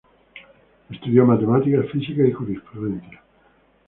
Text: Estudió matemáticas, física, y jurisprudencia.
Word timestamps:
Estudió 0.89 1.25
matemáticas, 1.27 1.85
física, 1.91 2.25
y 2.27 2.31
jurisprudencia. 2.31 3.21